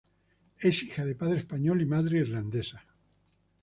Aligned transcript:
Es 0.59 0.81
hija 0.81 1.05
de 1.05 1.13
padre 1.13 1.37
español 1.37 1.79
y 1.83 1.85
madre 1.85 2.17
irlandesa. 2.21 2.83